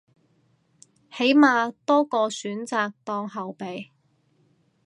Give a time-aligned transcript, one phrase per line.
[1.15, 3.91] 起碼多個選擇當後備